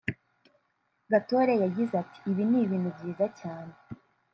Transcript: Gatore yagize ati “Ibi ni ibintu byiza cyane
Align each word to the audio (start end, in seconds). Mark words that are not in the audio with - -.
Gatore 1.11 1.53
yagize 1.63 1.93
ati 2.03 2.19
“Ibi 2.29 2.43
ni 2.49 2.59
ibintu 2.65 2.89
byiza 2.95 3.25
cyane 3.39 3.73